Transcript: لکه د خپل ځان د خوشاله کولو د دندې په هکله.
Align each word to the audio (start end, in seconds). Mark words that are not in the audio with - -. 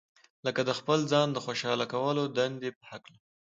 لکه 0.45 0.61
د 0.65 0.71
خپل 0.79 0.99
ځان 1.11 1.27
د 1.33 1.37
خوشاله 1.45 1.85
کولو 1.93 2.23
د 2.27 2.31
دندې 2.37 2.69
په 2.77 2.83
هکله. 2.91 3.17